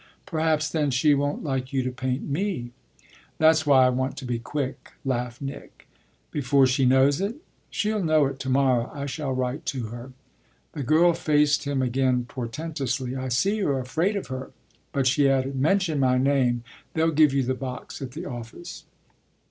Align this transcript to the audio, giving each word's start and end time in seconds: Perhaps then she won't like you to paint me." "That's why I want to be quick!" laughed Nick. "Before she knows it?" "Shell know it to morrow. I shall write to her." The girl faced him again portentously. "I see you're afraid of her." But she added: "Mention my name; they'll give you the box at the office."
Perhaps 0.25 0.69
then 0.69 0.89
she 0.89 1.13
won't 1.13 1.43
like 1.43 1.71
you 1.71 1.83
to 1.83 1.91
paint 1.91 2.23
me." 2.27 2.71
"That's 3.37 3.67
why 3.67 3.85
I 3.85 3.89
want 3.89 4.17
to 4.17 4.25
be 4.25 4.39
quick!" 4.39 4.93
laughed 5.05 5.43
Nick. 5.43 5.87
"Before 6.31 6.65
she 6.65 6.85
knows 6.85 7.21
it?" 7.21 7.35
"Shell 7.69 8.03
know 8.03 8.25
it 8.25 8.39
to 8.39 8.49
morrow. 8.49 8.89
I 8.95 9.05
shall 9.05 9.31
write 9.31 9.63
to 9.67 9.89
her." 9.89 10.11
The 10.73 10.81
girl 10.81 11.13
faced 11.13 11.65
him 11.65 11.83
again 11.83 12.25
portentously. 12.25 13.15
"I 13.15 13.27
see 13.27 13.57
you're 13.57 13.79
afraid 13.79 14.15
of 14.15 14.25
her." 14.29 14.49
But 14.91 15.05
she 15.05 15.29
added: 15.29 15.55
"Mention 15.55 15.99
my 15.99 16.17
name; 16.17 16.63
they'll 16.95 17.11
give 17.11 17.31
you 17.31 17.43
the 17.43 17.53
box 17.53 18.01
at 18.01 18.13
the 18.13 18.25
office." 18.25 18.85